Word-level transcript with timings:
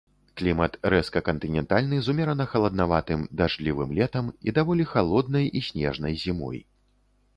Клімат 0.39 0.77
рэзка-кантынентальны 0.93 1.99
з 2.07 2.11
умерана-халаднаватым, 2.13 3.21
дажджлівым 3.41 3.89
летам 3.99 4.25
і 4.49 4.57
даволі 4.59 4.83
халоднай 4.93 5.45
і 5.61 5.67
снежнай 5.69 6.13
зімой. 6.27 6.57